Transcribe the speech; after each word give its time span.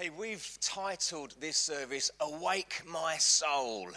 Hey, 0.00 0.10
we've 0.10 0.56
titled 0.60 1.34
this 1.40 1.56
service 1.56 2.12
Awake 2.20 2.82
My 2.86 3.16
Soul. 3.16 3.88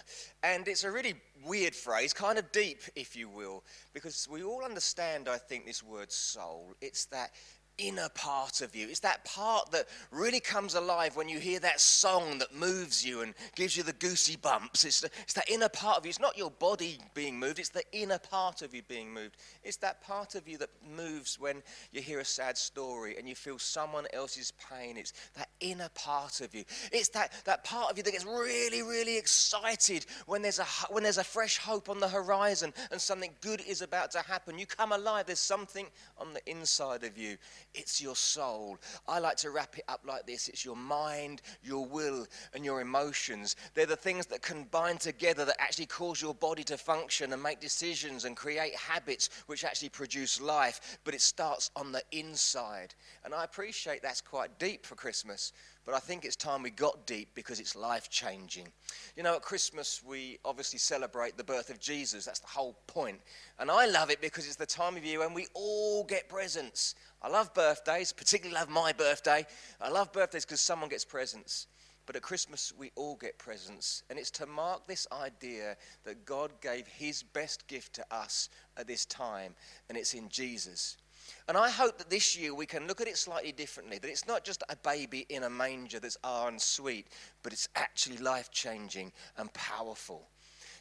And 0.42 0.68
it's 0.68 0.84
a 0.84 0.90
really 0.90 1.14
weird 1.46 1.76
phrase, 1.76 2.12
kind 2.12 2.40
of 2.40 2.52
deep, 2.52 2.82
if 2.96 3.16
you 3.16 3.29
will, 3.29 3.63
because 3.94 4.28
we 4.28 4.42
all 4.42 4.66
understand, 4.66 5.29
I 5.29 5.38
think, 5.38 5.68
this 5.68 5.84
word 5.84 6.12
soul. 6.12 6.74
It's 6.82 7.06
that 7.06 7.29
inner 7.78 8.10
part 8.10 8.62
of 8.62 8.76
you. 8.76 8.88
It's 8.88 9.00
that 9.00 9.26
part 9.26 9.71
that 9.71 9.88
really 10.12 10.39
comes 10.39 10.75
alive 10.75 11.16
when 11.16 11.29
you 11.29 11.39
hear 11.39 11.59
that 11.59 11.79
song 11.79 12.38
that 12.39 12.55
moves 12.55 13.05
you 13.05 13.21
and 13.21 13.34
gives 13.55 13.75
you 13.75 13.84
the 13.84 13.93
goosey 13.93 14.36
bumps. 14.36 14.84
It's, 14.84 15.04
it's 15.04 15.34
that 15.34 15.50
inner 15.50 15.70
part 15.70 15.97
of 15.97 16.05
you. 16.05 16.10
It's 16.10 16.20
not 16.20 16.38
your 16.38 16.52
body 16.52 17.00
being 17.14 17.39
moved, 17.39 17.60
it's 17.60 17.70
the 17.70 17.84
inner 17.92 18.20
part 18.20 18.61
of 18.61 18.73
you 18.73 18.82
being 18.84 19.14
moved. 19.14 19.38
It's 19.64 19.78
that 19.78 20.02
part 20.02 20.36
of 20.36 20.47
you 20.47 20.57
that 20.60 20.70
moves 20.96 21.39
when 21.39 21.64
you 21.92 22.02
hear 22.02 22.20
a 22.20 22.25
sad 22.25 22.57
story 22.57 23.18
and 23.18 23.28
you 23.28 23.36
feel 23.36 23.60
someone 23.60 24.06
else's 24.14 24.51
pain. 24.69 24.97
It's 24.97 25.14
that 25.36 25.50
inner 25.60 25.89
part 25.96 26.42
of 26.42 26.54
you. 26.54 26.64
It's 26.92 27.10
that, 27.10 27.32
that 27.46 27.64
part 27.64 27.92
of 27.92 27.97
you 27.97 28.04
that 28.04 28.11
gets 28.11 28.25
really, 28.25 28.82
really 28.82 29.18
excited 29.18 30.06
when 30.25 30.42
there's, 30.42 30.60
a, 30.60 30.65
when 30.89 31.04
there's 31.04 31.18
a 31.18 31.24
fresh 31.24 31.57
hope 31.57 31.89
on 31.89 32.00
the 32.00 32.09
horizon 32.09 32.73
and 32.92 33.00
something 33.00 33.31
good 33.42 33.61
is 33.67 33.81
about 33.81 34.11
to 34.11 34.19
happen. 34.19 34.59
You 34.59 34.66
come 34.66 34.92
alive. 34.92 35.25
There's 35.25 35.39
something 35.39 35.88
on 36.17 36.33
the 36.33 36.50
inside 36.50 37.03
of 37.03 37.17
you 37.17 37.38
it's 37.73 38.02
your 38.02 38.16
soul. 38.16 38.78
I 39.08 39.20
like 39.20 39.38
to 39.38 39.52
wrap 39.52 39.78
it 39.78 39.86
up 39.88 40.02
like 40.06 40.25
this 40.25 40.50
it's 40.50 40.66
your 40.66 40.75
mind, 40.75 41.42
your 41.64 41.86
will, 41.86 42.28
and 42.53 42.66
your 42.66 42.81
emotions. 42.81 43.56
They're 43.73 43.86
the 43.86 43.95
things 43.95 44.25
that 44.28 44.42
combine 44.42 44.98
together 44.98 45.45
that 45.45 45.62
actually 45.62 45.86
cause 45.86 46.22
your 46.22 46.36
body 46.36 46.64
to 46.66 46.78
function 46.78 47.34
and 47.34 47.42
make 47.42 47.59
decisions 47.59 48.26
and 48.26 48.36
create 48.36 48.76
habits 48.76 49.30
which 49.48 49.64
actually 49.64 49.89
produce 49.89 50.42
life. 50.42 51.00
But 51.03 51.14
it 51.14 51.22
starts 51.22 51.72
on 51.76 51.92
the 51.92 52.03
inside. 52.12 52.94
And 53.23 53.34
I 53.34 53.44
appreciate 53.44 54.02
that's 54.02 54.22
quite 54.22 54.59
deep 54.59 54.86
for 54.86 54.95
Christmas. 54.95 55.53
But 55.86 55.95
I 55.95 56.00
think 56.00 56.26
it's 56.26 56.36
time 56.36 56.62
we 56.62 56.70
got 56.70 57.08
deep 57.08 57.30
because 57.34 57.59
it's 57.59 57.76
life 57.76 58.09
changing. 58.09 58.67
You 59.16 59.24
know, 59.24 59.36
at 59.36 59.42
Christmas, 59.42 60.02
we 60.06 60.38
obviously 60.46 60.78
celebrate 60.78 61.38
the 61.38 61.44
birth 61.44 61.72
of 61.72 61.80
Jesus. 61.80 62.26
That's 62.26 62.40
the 62.40 62.48
whole 62.48 62.78
point. 62.86 63.20
And 63.58 63.72
I 63.72 63.88
love 63.88 64.12
it 64.12 64.22
because 64.22 64.46
it's 64.46 64.56
the 64.56 64.66
time 64.68 64.96
of 64.96 65.04
year 65.04 65.20
when 65.20 65.34
we 65.34 65.48
all 65.56 66.04
get 66.04 66.30
presents. 66.30 66.94
I 67.22 67.30
love 67.30 67.54
birthdays, 67.56 68.14
particularly 68.14 68.60
love 68.60 68.70
my 68.70 68.94
birthday. 68.94 69.46
I 69.82 69.90
love 69.90 70.14
birthdays 70.14 70.46
because 70.46 70.62
someone 70.62 70.90
gets 70.90 71.06
presents. 71.06 71.66
But 72.06 72.16
at 72.16 72.22
Christmas, 72.22 72.73
we 72.78 72.92
all 72.95 73.16
get 73.16 73.38
presents. 73.38 74.04
And 74.10 74.20
it's 74.20 74.32
to 74.32 74.45
mark 74.45 74.86
this 74.86 75.08
idea 75.12 75.78
that 76.04 76.26
God 76.26 76.52
gave 76.62 76.88
his 76.88 77.23
best 77.23 77.68
gift 77.68 77.94
to 77.95 78.06
us 78.12 78.50
at 78.78 78.88
this 78.88 79.06
time, 79.06 79.56
and 79.88 79.98
it's 79.98 80.14
in 80.14 80.30
Jesus. 80.30 80.98
And 81.47 81.58
I 81.58 81.69
hope 81.69 81.97
that 81.97 82.09
this 82.09 82.38
year 82.38 82.53
we 82.53 82.66
can 82.66 82.88
look 82.88 83.02
at 83.02 83.08
it 83.08 83.17
slightly 83.17 83.52
differently. 83.52 83.97
That 83.97 84.09
it's 84.09 84.27
not 84.27 84.44
just 84.44 84.64
a 84.69 84.75
baby 84.75 85.25
in 85.30 85.44
a 85.44 85.50
manger 85.50 86.00
that's 86.00 86.17
ah 86.23 86.47
and 86.47 86.61
sweet, 86.61 87.08
but 87.44 87.53
it's 87.53 87.69
actually 87.75 88.17
life 88.17 88.52
changing 88.52 89.11
and 89.38 89.52
powerful. 89.53 90.27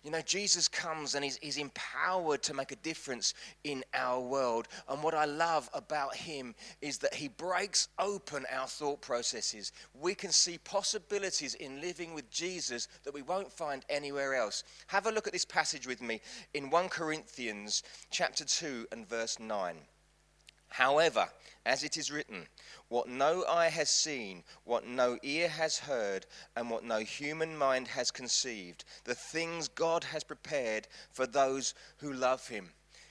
You 0.02 0.11
know, 0.11 0.22
Jesus 0.22 0.66
comes 0.66 1.14
and 1.14 1.22
he's, 1.22 1.36
he's 1.42 1.58
empowered 1.58 2.42
to 2.44 2.55
make 2.55 2.72
a 2.72 2.77
difference 2.77 3.34
in 3.64 3.84
our 3.92 4.18
world. 4.18 4.66
And 4.88 5.02
what 5.02 5.14
I 5.14 5.27
love 5.27 5.68
about 5.74 6.16
him 6.16 6.55
is 6.80 6.96
that 6.98 7.12
he 7.12 7.28
breaks 7.28 7.88
open 7.98 8.46
our 8.50 8.66
thought 8.66 9.02
processes. 9.02 9.72
We 10.00 10.14
can 10.14 10.33
see 10.33 10.56
possibilities 10.56 11.55
in 11.55 11.83
living 11.83 12.14
with 12.14 12.30
Jesus 12.30 12.88
that 13.05 13.12
we 13.12 13.20
won't 13.20 13.52
find 13.52 13.84
anywhere 13.91 14.34
else. 14.34 14.64
Have 14.86 15.06
a 15.06 15.12
look 15.12 15.27
at 15.27 15.34
this 15.34 15.44
passage 15.44 15.86
with 15.86 16.00
me 16.00 16.22
in 16.55 16.70
1 16.70 16.88
Corinthians 16.88 17.83
chapter 18.11 18.46
2 18.46 18.86
and 18.92 19.06
verse 19.06 19.38
9. 19.38 19.77
However, 20.71 21.29
as 21.67 21.85
it 21.85 21.97
is 21.97 22.11
written, 22.11 22.47
what 22.89 23.09
no 23.09 23.45
eye 23.45 23.69
has 23.69 23.91
seen, 23.91 24.45
what 24.65 24.87
no 24.87 25.19
ear 25.23 25.49
has 25.49 25.79
heard, 25.79 26.27
and 26.57 26.71
what 26.71 26.85
no 26.85 27.01
human 27.01 27.57
mind 27.57 27.89
has 27.89 28.11
conceived, 28.11 28.85
the 29.05 29.15
things 29.15 29.69
God 29.69 30.05
has 30.05 30.25
prepared 30.25 30.89
for 31.13 31.27
those 31.27 31.75
who 31.98 32.13
love 32.13 32.48
him. 32.48 32.70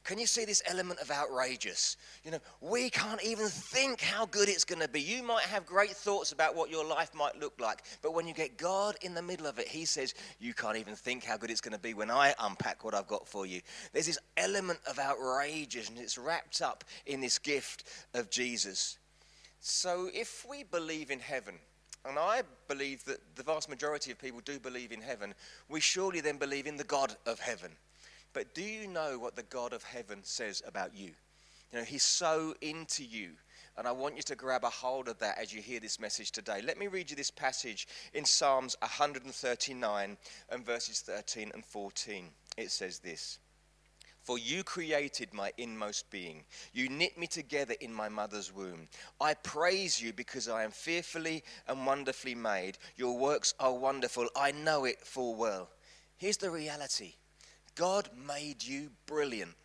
Can 0.10 0.18
you 0.18 0.26
see 0.26 0.44
this 0.44 0.64
element 0.66 1.00
of 1.02 1.12
outrageous? 1.12 1.96
You 2.24 2.32
know, 2.32 2.40
we 2.62 2.90
can't 2.90 3.24
even 3.24 3.46
think 3.46 4.02
how 4.02 4.26
good 4.26 4.50
it's 4.50 4.64
going 4.64 4.82
to 4.82 4.88
be. 4.88 5.00
You 5.00 5.22
might 5.22 5.44
have 5.44 5.68
great 5.68 5.92
thoughts 5.92 6.32
about 6.32 6.56
what 6.56 6.72
your 6.72 6.84
life 6.84 7.14
might 7.14 7.40
look 7.40 7.54
like, 7.62 7.84
but 8.02 8.16
when 8.16 8.28
you 8.28 8.34
get 8.34 8.58
God 8.58 8.96
in 9.04 9.14
the 9.14 9.22
middle 9.22 9.46
of 9.46 9.60
it, 9.60 9.68
He 9.68 9.86
says, 9.86 10.16
You 10.40 10.56
can't 10.56 10.78
even 10.78 10.96
think 10.96 11.24
how 11.24 11.38
good 11.38 11.52
it's 11.52 11.62
going 11.62 11.76
to 11.76 11.80
be 11.80 11.94
when 11.94 12.10
I 12.10 12.34
unpack 12.40 12.84
what 12.84 12.96
I've 12.96 13.06
got 13.06 13.28
for 13.28 13.46
you. 13.46 13.62
There's 13.94 14.08
this 14.08 14.18
element 14.36 14.80
of 14.90 14.98
outrageous, 14.98 15.90
and 15.90 16.00
it's 16.00 16.18
wrapped 16.18 16.60
up 16.64 16.84
in 17.06 17.22
this 17.22 17.38
gift 17.38 17.84
of 18.16 18.32
Jesus. 18.32 18.98
So 19.60 20.10
if 20.12 20.44
we 20.50 20.64
believe 20.64 21.12
in 21.12 21.20
heaven, 21.20 21.54
and 22.04 22.18
I 22.18 22.42
believe 22.68 23.06
that 23.06 23.20
the 23.36 23.44
vast 23.44 23.70
majority 23.70 24.10
of 24.10 24.18
people 24.18 24.42
do 24.44 24.60
believe 24.60 24.92
in 24.92 25.02
heaven, 25.02 25.36
we 25.70 25.80
surely 25.80 26.20
then 26.20 26.38
believe 26.38 26.66
in 26.66 26.78
the 26.78 26.84
God 26.84 27.16
of 27.28 27.40
heaven. 27.40 27.74
But 28.34 28.54
do 28.54 28.62
you 28.62 28.88
know 28.88 29.18
what 29.18 29.36
the 29.36 29.44
God 29.44 29.74
of 29.74 29.84
heaven 29.84 30.20
says 30.24 30.62
about 30.66 30.96
you? 30.96 31.12
You 31.72 31.80
know, 31.80 31.86
he's 31.86 32.04
so 32.04 32.56
into 32.62 33.04
you. 33.04 33.32
And 33.78 33.88
I 33.88 33.92
want 33.92 34.18
you 34.18 34.24
to 34.24 34.36
grab 34.36 34.64
a 34.66 34.70
hold 34.70 35.08
of 35.08 35.20
that 35.20 35.38
as 35.40 35.54
you 35.54 35.62
hear 35.62 35.80
this 35.80 36.00
message 36.00 36.32
today. 36.32 36.62
Let 36.62 36.78
me 36.78 36.88
read 36.88 37.10
you 37.10 37.16
this 37.16 37.32
passage 37.32 37.88
in 38.14 38.26
Psalms 38.26 38.76
139 38.82 40.18
and 40.50 40.66
verses 40.66 41.00
13 41.00 41.52
and 41.54 41.64
14. 41.64 42.26
It 42.58 42.72
says 42.72 43.00
this 43.00 43.40
For 44.24 44.38
you 44.38 44.64
created 44.64 45.34
my 45.34 45.54
inmost 45.58 46.10
being, 46.10 46.44
you 46.74 46.90
knit 46.90 47.18
me 47.18 47.26
together 47.26 47.76
in 47.80 47.94
my 47.94 48.10
mother's 48.10 48.54
womb. 48.54 48.90
I 49.22 49.36
praise 49.36 50.02
you 50.02 50.12
because 50.12 50.50
I 50.50 50.64
am 50.64 50.72
fearfully 50.72 51.44
and 51.68 51.86
wonderfully 51.86 52.36
made. 52.36 52.78
Your 52.98 53.18
works 53.18 53.54
are 53.62 53.74
wonderful. 53.74 54.28
I 54.36 54.52
know 54.52 54.84
it 54.86 55.06
full 55.06 55.36
well. 55.36 55.70
Here's 56.18 56.38
the 56.38 56.52
reality 56.52 57.14
God 57.80 58.10
made 58.28 58.62
you 58.62 58.90
brilliant. 59.06 59.56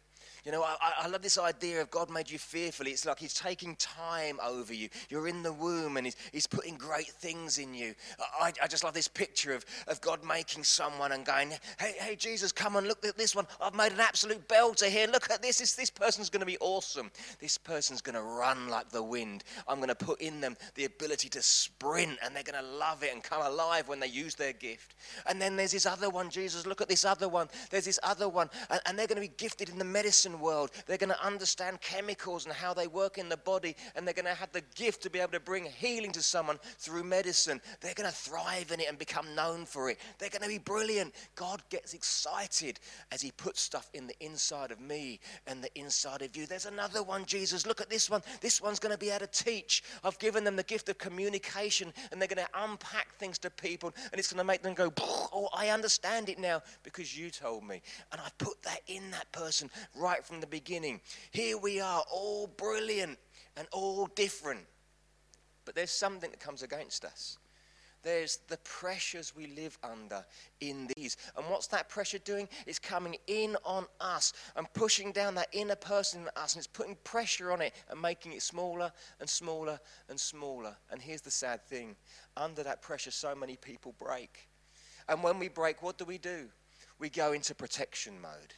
You 0.45 0.53
know, 0.53 0.63
I, 0.63 0.77
I, 1.05 1.09
love 1.09 1.23
this 1.23 1.39
idea 1.39 1.81
of 1.81 1.91
God 1.91 2.11
made 2.11 2.31
you 2.31 2.39
fearfully. 2.39 2.91
It's 2.91 3.07
like 3.07 3.19
He's 3.19 3.33
taking 3.33 3.77
time 3.77 4.39
over 4.45 4.75
you. 4.75 4.91
You're 5.09 5.27
in 5.27 5.43
the 5.43 5.55
womb 5.55 5.97
and 5.97 6.07
He's, 6.07 6.17
he's 6.33 6.47
putting 6.47 6.75
great 6.75 7.07
things 7.07 7.57
in 7.57 7.73
you. 7.73 7.95
I, 8.39 8.53
I 8.63 8.67
just 8.67 8.85
love 8.85 8.93
this 8.93 9.09
picture 9.09 9.55
of, 9.55 9.65
of 9.89 10.03
God 10.03 10.23
making 10.23 10.65
someone 10.65 11.13
and 11.13 11.25
going, 11.25 11.53
hey, 11.79 11.95
hey, 11.99 12.15
Jesus, 12.15 12.53
come 12.53 12.77
and 12.77 12.87
look 12.87 13.03
at 13.07 13.17
this 13.17 13.35
one. 13.35 13.47
I've 13.59 13.75
made 13.75 13.93
an 13.93 14.01
absolute 14.01 14.47
belter 14.47 14.87
here. 14.87 15.07
Look 15.07 15.31
at 15.31 15.41
this. 15.41 15.61
This, 15.61 15.77
this 15.77 15.89
person's 15.89 16.29
going 16.29 16.41
to 16.41 16.47
be 16.47 16.59
awesome. 16.61 17.11
This 17.41 17.57
person's 17.57 18.03
going 18.03 18.17
to 18.17 18.23
run 18.23 18.69
like 18.69 18.91
the 18.91 19.03
wind. 19.03 19.45
I'm 19.67 19.77
going 19.77 19.89
to 19.89 19.95
put 19.95 20.21
in 20.21 20.43
them 20.43 20.59
the 20.75 20.85
ability 20.85 21.31
to 21.31 21.41
sprint 21.41 22.19
and 22.23 22.37
they're 22.37 22.43
going 22.43 22.63
to 22.63 22.71
love 22.77 23.03
it 23.03 23.15
and 23.15 23.23
come 23.23 23.41
alive 23.41 23.89
when 23.89 23.99
they 23.99 24.09
use 24.09 24.35
their 24.35 24.53
gift. 24.53 24.95
And 25.27 25.41
then 25.41 25.57
there's 25.57 25.73
this 25.73 25.87
other 25.87 26.11
one, 26.11 26.29
Jesus, 26.29 26.67
look 26.67 26.83
at 26.83 26.89
this 26.91 27.07
other 27.07 27.31
one. 27.31 27.49
There's 27.71 27.87
this 27.87 28.01
other 28.03 28.29
one. 28.29 28.51
and, 28.69 28.81
and 28.85 28.99
they're 28.99 29.07
going 29.07 29.23
to 29.23 29.27
be 29.27 29.35
gifted 29.39 29.71
in 29.71 29.79
the 29.79 29.85
medicine 29.87 30.34
world. 30.41 30.71
They're 30.87 30.99
going 30.99 31.11
to 31.11 31.25
understand 31.25 31.81
chemicals 31.81 32.45
and 32.45 32.55
how 32.55 32.75
they 32.75 32.87
work 32.87 33.19
in 33.19 33.29
the 33.29 33.37
body, 33.37 33.77
and 33.95 34.07
they're 34.07 34.15
going 34.15 34.25
to 34.27 34.35
have 34.35 34.53
the 34.53 34.63
gift 34.75 35.03
to 35.03 35.11
be 35.11 35.19
able 35.19 35.33
to 35.33 35.41
bring 35.41 35.65
healing 35.65 36.13
to 36.13 36.23
someone 36.23 36.59
through 36.79 37.05
medicine. 37.05 37.61
They're 37.81 37.95
going 37.95 38.09
to 38.09 38.15
thrive 38.15 38.71
in 38.73 38.81
it 38.81 38.89
and 38.89 38.99
become 38.99 39.35
known 39.35 39.67
for 39.67 39.91
it. 39.91 39.99
They're 40.19 40.31
going 40.31 40.43
to 40.43 40.49
be 40.49 40.59
brilliant. 40.59 41.15
God 41.35 41.63
gets 41.71 41.95
excited 41.95 42.81
as 43.13 43.23
He 43.23 43.31
puts 43.31 43.61
stuff 43.61 43.91
in 43.95 44.07
the 44.07 44.25
inside 44.25 44.71
of 44.71 44.81
me 44.81 45.21
and 45.47 45.63
the 45.63 45.77
inside 45.79 46.23
of 46.23 46.37
you. 46.37 46.47
There's 46.47 46.67
another 46.67 47.03
one, 47.03 47.25
Jesus. 47.25 47.67
Look 47.67 47.81
at 47.81 47.91
this 47.91 48.11
one. 48.11 48.23
This 48.41 48.61
one's 48.61 48.79
going 48.79 48.93
to 48.93 48.99
be 48.99 49.11
able 49.11 49.27
to 49.27 49.45
teach. 49.45 49.83
I've 50.03 50.19
given 50.19 50.45
them 50.45 50.57
the 50.57 50.63
gift 50.63 50.89
of 50.89 50.99
communication, 50.99 51.93
and 52.11 52.21
they're 52.21 52.29
going 52.29 52.47
to 52.47 52.65
unpack 52.65 53.15
things 53.15 53.39
to 53.39 53.51
people, 53.51 53.93
and 54.13 54.19
it's 54.19 54.33
going 54.33 54.39
to 54.39 54.45
make 54.45 54.63
them 54.63 54.75
go, 54.75 54.93
Oh, 55.01 55.49
I 55.53 55.69
understand 55.69 56.29
it 56.29 56.39
now 56.39 56.63
because 56.83 57.17
you 57.17 57.31
told 57.31 57.65
me. 57.65 57.83
And 58.13 58.21
I 58.21 58.29
put 58.39 58.63
that 58.63 58.81
in 58.87 59.11
that 59.11 59.31
person 59.33 59.71
right 60.25 60.29
from 60.29 60.41
the 60.41 60.47
beginning. 60.47 61.01
Here 61.31 61.59
we 61.59 61.81
are, 61.81 62.03
all 62.11 62.47
brilliant 62.47 63.19
and 63.57 63.67
all 63.73 64.07
different. 64.15 64.61
But 65.65 65.75
there's 65.75 65.91
something 65.91 66.31
that 66.31 66.41
comes 66.41 66.63
against 66.63 67.05
us. 67.05 67.39
There's 68.03 68.39
the 68.49 68.59
pressures 68.59 69.35
we 69.35 69.47
live 69.47 69.79
under 69.83 70.23
in 70.61 70.89
these. 70.95 71.17
And 71.39 71.47
what's 71.47 71.69
that 71.69 71.89
pressure 71.89 72.19
doing? 72.19 72.49
It's 72.67 72.79
coming 72.79 73.17
in 73.27 73.57
on 73.65 73.87
us 73.99 74.35
and 74.57 74.71
pushing 74.75 75.11
down 75.11 75.35
that 75.37 75.49
inner 75.53 75.77
person 75.77 76.23
in 76.23 76.29
us, 76.37 76.53
and 76.55 76.61
it's 76.61 76.67
putting 76.67 76.97
pressure 76.97 77.51
on 77.51 77.63
it 77.63 77.73
and 77.89 78.01
making 78.01 78.35
it 78.35 78.43
smaller 78.43 78.93
and 79.21 79.29
smaller 79.29 79.81
and 80.11 80.21
smaller. 80.21 80.77
And 80.91 81.01
here's 81.01 81.23
the 81.23 81.31
sad 81.31 81.65
thing 81.65 81.97
under 82.37 82.63
that 82.63 82.83
pressure, 82.83 83.11
so 83.11 83.35
many 83.35 83.57
people 83.57 83.95
break. 83.99 84.49
And 85.09 85.23
when 85.23 85.39
we 85.39 85.49
break, 85.49 85.83
what 85.83 85.97
do 85.97 86.05
we 86.05 86.19
do? 86.19 86.49
We 86.99 87.09
go 87.09 87.33
into 87.33 87.55
protection 87.55 88.21
mode 88.21 88.53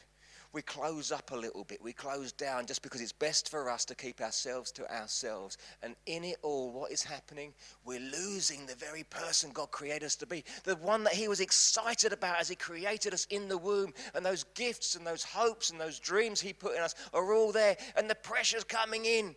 we 0.53 0.61
close 0.61 1.11
up 1.11 1.31
a 1.31 1.35
little 1.35 1.63
bit, 1.63 1.81
we 1.81 1.93
close 1.93 2.31
down 2.31 2.65
just 2.65 2.81
because 2.81 3.01
it's 3.01 3.11
best 3.11 3.49
for 3.49 3.69
us 3.69 3.85
to 3.85 3.95
keep 3.95 4.21
ourselves 4.21 4.71
to 4.71 4.91
ourselves. 4.91 5.57
And 5.83 5.95
in 6.05 6.23
it 6.23 6.37
all, 6.41 6.71
what 6.71 6.91
is 6.91 7.03
happening? 7.03 7.53
We're 7.85 7.99
losing 7.99 8.65
the 8.65 8.75
very 8.75 9.03
person 9.03 9.51
God 9.51 9.71
created 9.71 10.05
us 10.05 10.15
to 10.17 10.25
be, 10.25 10.43
the 10.63 10.75
one 10.77 11.03
that 11.03 11.13
He 11.13 11.27
was 11.27 11.39
excited 11.39 12.13
about 12.13 12.39
as 12.39 12.49
He 12.49 12.55
created 12.55 13.13
us 13.13 13.25
in 13.29 13.47
the 13.47 13.57
womb. 13.57 13.93
And 14.15 14.25
those 14.25 14.45
gifts 14.55 14.95
and 14.95 15.05
those 15.05 15.23
hopes 15.23 15.69
and 15.69 15.79
those 15.79 15.99
dreams 15.99 16.41
He 16.41 16.53
put 16.53 16.75
in 16.75 16.81
us 16.81 16.95
are 17.13 17.33
all 17.33 17.51
there. 17.51 17.77
And 17.95 18.09
the 18.09 18.15
pressure's 18.15 18.63
coming 18.63 19.05
in 19.05 19.35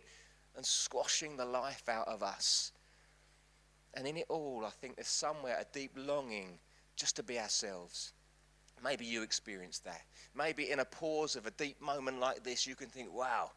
and 0.55 0.65
squashing 0.65 1.37
the 1.37 1.45
life 1.45 1.87
out 1.89 2.07
of 2.07 2.23
us. 2.23 2.71
And 3.93 4.07
in 4.07 4.17
it 4.17 4.25
all, 4.29 4.63
I 4.65 4.69
think 4.69 4.95
there's 4.95 5.07
somewhere 5.07 5.57
a 5.59 5.65
deep 5.73 5.91
longing 5.95 6.59
just 6.95 7.15
to 7.17 7.23
be 7.23 7.39
ourselves. 7.39 8.13
Maybe 8.83 9.05
you 9.05 9.21
experienced 9.21 9.85
that. 9.85 10.01
Maybe 10.35 10.71
in 10.71 10.79
a 10.79 10.85
pause 10.85 11.35
of 11.35 11.45
a 11.45 11.51
deep 11.51 11.81
moment 11.81 12.19
like 12.19 12.43
this, 12.43 12.65
you 12.65 12.75
can 12.75 12.87
think, 12.87 13.13
wow, 13.13 13.51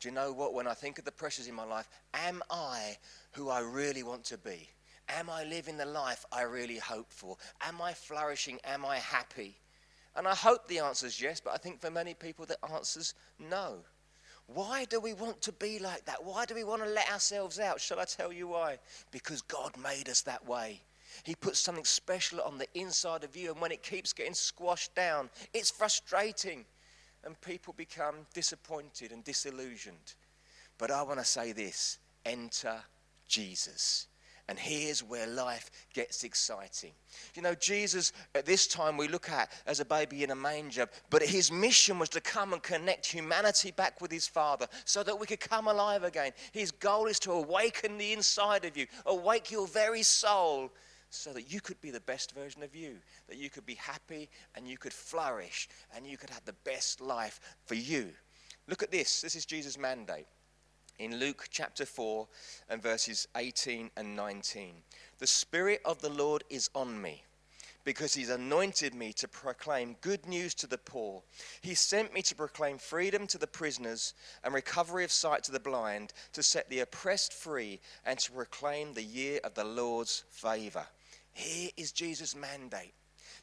do 0.00 0.08
you 0.08 0.14
know 0.14 0.32
what? 0.32 0.54
When 0.54 0.66
I 0.66 0.74
think 0.74 0.98
of 0.98 1.04
the 1.04 1.12
pressures 1.12 1.48
in 1.48 1.54
my 1.54 1.64
life, 1.64 1.88
am 2.14 2.42
I 2.50 2.96
who 3.32 3.48
I 3.48 3.60
really 3.60 4.02
want 4.02 4.24
to 4.24 4.38
be? 4.38 4.68
Am 5.08 5.30
I 5.30 5.44
living 5.44 5.76
the 5.76 5.86
life 5.86 6.24
I 6.30 6.42
really 6.42 6.78
hope 6.78 7.10
for? 7.10 7.36
Am 7.62 7.80
I 7.80 7.94
flourishing? 7.94 8.58
Am 8.64 8.84
I 8.84 8.96
happy? 8.98 9.56
And 10.14 10.28
I 10.28 10.34
hope 10.34 10.68
the 10.68 10.80
answer 10.80 11.06
is 11.06 11.20
yes, 11.20 11.40
but 11.40 11.54
I 11.54 11.56
think 11.56 11.80
for 11.80 11.90
many 11.90 12.14
people 12.14 12.44
the 12.44 12.58
answer 12.72 13.00
is 13.00 13.14
no. 13.38 13.78
Why 14.46 14.84
do 14.86 14.98
we 14.98 15.12
want 15.12 15.42
to 15.42 15.52
be 15.52 15.78
like 15.78 16.04
that? 16.06 16.24
Why 16.24 16.44
do 16.46 16.54
we 16.54 16.64
want 16.64 16.82
to 16.82 16.88
let 16.88 17.10
ourselves 17.10 17.58
out? 17.60 17.80
Shall 17.80 18.00
I 18.00 18.04
tell 18.04 18.32
you 18.32 18.48
why? 18.48 18.78
Because 19.10 19.42
God 19.42 19.76
made 19.82 20.08
us 20.08 20.22
that 20.22 20.46
way. 20.46 20.80
He 21.24 21.34
puts 21.34 21.58
something 21.58 21.84
special 21.84 22.40
on 22.40 22.58
the 22.58 22.68
inside 22.74 23.24
of 23.24 23.36
you, 23.36 23.52
and 23.52 23.60
when 23.60 23.72
it 23.72 23.82
keeps 23.82 24.12
getting 24.12 24.34
squashed 24.34 24.94
down, 24.94 25.30
it's 25.52 25.70
frustrating, 25.70 26.64
and 27.24 27.40
people 27.40 27.74
become 27.76 28.26
disappointed 28.34 29.12
and 29.12 29.24
disillusioned. 29.24 30.14
But 30.78 30.90
I 30.90 31.02
want 31.02 31.18
to 31.18 31.24
say 31.24 31.52
this 31.52 31.98
enter 32.24 32.76
Jesus. 33.26 34.06
And 34.50 34.58
here's 34.58 35.02
where 35.02 35.26
life 35.26 35.70
gets 35.92 36.24
exciting. 36.24 36.92
You 37.34 37.42
know, 37.42 37.54
Jesus, 37.54 38.14
at 38.34 38.46
this 38.46 38.66
time, 38.66 38.96
we 38.96 39.06
look 39.06 39.28
at 39.28 39.52
as 39.66 39.80
a 39.80 39.84
baby 39.84 40.24
in 40.24 40.30
a 40.30 40.34
manger, 40.34 40.88
but 41.10 41.22
his 41.22 41.52
mission 41.52 41.98
was 41.98 42.08
to 42.10 42.20
come 42.22 42.54
and 42.54 42.62
connect 42.62 43.04
humanity 43.04 43.72
back 43.72 44.00
with 44.00 44.10
his 44.10 44.26
Father 44.26 44.66
so 44.86 45.02
that 45.02 45.20
we 45.20 45.26
could 45.26 45.40
come 45.40 45.68
alive 45.68 46.02
again. 46.02 46.32
His 46.52 46.70
goal 46.70 47.06
is 47.06 47.18
to 47.20 47.32
awaken 47.32 47.98
the 47.98 48.14
inside 48.14 48.64
of 48.64 48.74
you, 48.74 48.86
awake 49.04 49.50
your 49.50 49.66
very 49.66 50.02
soul, 50.02 50.72
so 51.10 51.32
that 51.32 51.52
you 51.52 51.60
could 51.60 51.80
be 51.80 51.90
the 51.90 52.00
best 52.00 52.32
version 52.32 52.62
of 52.62 52.74
you, 52.74 52.96
that 53.28 53.38
you 53.38 53.50
could 53.50 53.66
be 53.66 53.74
happy 53.74 54.28
and 54.54 54.68
you 54.68 54.76
could 54.76 54.92
flourish 54.92 55.68
and 55.94 56.06
you 56.06 56.16
could 56.16 56.30
have 56.30 56.44
the 56.44 56.52
best 56.64 57.00
life 57.00 57.40
for 57.64 57.74
you. 57.74 58.10
Look 58.66 58.82
at 58.82 58.90
this. 58.90 59.22
This 59.22 59.34
is 59.34 59.46
Jesus' 59.46 59.78
mandate 59.78 60.26
in 60.98 61.18
Luke 61.18 61.46
chapter 61.50 61.86
4 61.86 62.26
and 62.68 62.82
verses 62.82 63.28
18 63.36 63.90
and 63.96 64.16
19. 64.16 64.74
The 65.18 65.26
Spirit 65.26 65.80
of 65.84 66.00
the 66.00 66.10
Lord 66.10 66.44
is 66.50 66.68
on 66.74 67.00
me 67.00 67.24
because 67.84 68.12
he's 68.12 68.28
anointed 68.28 68.94
me 68.94 69.14
to 69.14 69.26
proclaim 69.26 69.96
good 70.02 70.26
news 70.26 70.54
to 70.54 70.66
the 70.66 70.76
poor. 70.76 71.22
He 71.62 71.74
sent 71.74 72.12
me 72.12 72.20
to 72.22 72.34
proclaim 72.34 72.76
freedom 72.76 73.26
to 73.28 73.38
the 73.38 73.46
prisoners 73.46 74.12
and 74.44 74.52
recovery 74.52 75.04
of 75.04 75.12
sight 75.12 75.42
to 75.44 75.52
the 75.52 75.60
blind, 75.60 76.12
to 76.34 76.42
set 76.42 76.68
the 76.68 76.80
oppressed 76.80 77.32
free, 77.32 77.80
and 78.04 78.18
to 78.18 78.32
proclaim 78.32 78.92
the 78.92 79.02
year 79.02 79.40
of 79.42 79.54
the 79.54 79.64
Lord's 79.64 80.24
favor. 80.28 80.86
Here 81.32 81.70
is 81.76 81.92
Jesus' 81.92 82.34
mandate 82.34 82.94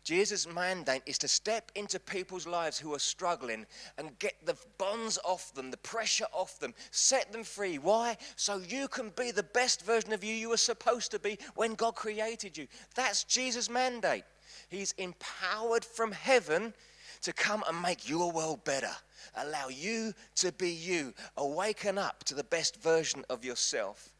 Jesus' 0.05 0.47
mandate 0.47 1.01
is 1.07 1.17
to 1.17 1.27
step 1.27 1.71
into 1.73 1.99
people's 1.99 2.45
lives 2.45 2.77
who 2.77 2.93
are 2.93 2.99
struggling 2.99 3.65
and 3.97 4.17
get 4.19 4.35
the 4.45 4.55
bonds 4.77 5.17
off 5.25 5.51
them, 5.55 5.71
the 5.71 5.77
pressure 5.77 6.27
off 6.31 6.59
them, 6.59 6.75
set 6.91 7.31
them 7.31 7.43
free. 7.43 7.79
Why? 7.79 8.15
So 8.35 8.59
you 8.59 8.87
can 8.87 9.11
be 9.17 9.31
the 9.31 9.41
best 9.41 9.83
version 9.83 10.13
of 10.13 10.23
you 10.23 10.33
you 10.33 10.49
were 10.49 10.57
supposed 10.57 11.09
to 11.11 11.19
be 11.19 11.39
when 11.55 11.73
God 11.73 11.95
created 11.95 12.55
you. 12.55 12.67
That's 12.93 13.23
Jesus' 13.23 13.67
mandate. 13.67 14.25
He's 14.69 14.91
empowered 14.99 15.83
from 15.83 16.11
heaven 16.11 16.75
to 17.21 17.33
come 17.33 17.63
and 17.67 17.81
make 17.81 18.07
your 18.07 18.31
world 18.31 18.63
better, 18.63 18.91
allow 19.35 19.69
you 19.69 20.13
to 20.35 20.51
be 20.51 20.69
you, 20.69 21.15
awaken 21.35 21.97
up 21.97 22.23
to 22.25 22.35
the 22.35 22.43
best 22.43 22.79
version 22.79 23.25
of 23.27 23.43
yourself. 23.43 24.11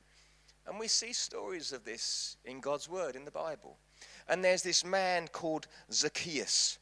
And 0.68 0.80
we 0.80 0.88
see 0.88 1.14
stories 1.14 1.72
of 1.72 1.86
this 1.86 2.38
in 2.46 2.60
God's 2.60 2.90
Word, 2.90 3.16
in 3.16 3.26
the 3.26 3.32
Bible 3.32 3.78
and 4.28 4.44
there's 4.44 4.64
this 4.64 4.84
man 4.84 5.28
called 5.28 5.68
Zacchaeus. 5.92 6.80